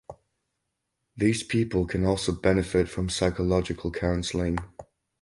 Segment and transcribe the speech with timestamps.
[1.15, 4.57] These people can also benefit from psychological counseling.